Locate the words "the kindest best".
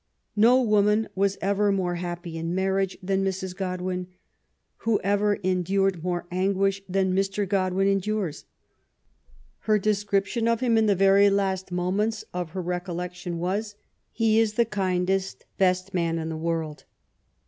14.53-15.93